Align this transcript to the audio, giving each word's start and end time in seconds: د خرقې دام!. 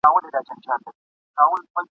د 0.03 0.05
خرقې 0.13 0.57
دام!. 0.63 0.83